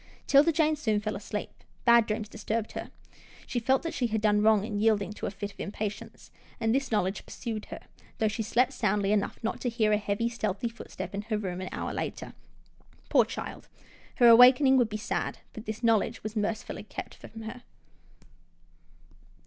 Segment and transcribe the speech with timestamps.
[0.25, 1.51] 'Tilda Jane soon fell asleep.
[1.85, 2.89] Bad dreams dis turbed her.
[3.45, 6.73] She felt that she had done wrong in yielding to a fit of impatience, and
[6.73, 7.81] this knowledge pursued her,
[8.17, 11.61] though she slept soundly enough not to hear a heavy, stealthy footstep in her room
[11.61, 12.33] an hour later.
[13.09, 13.67] Poor child—
[14.15, 17.61] her awakening would be sad, but this knowledge was mercifully kept from her.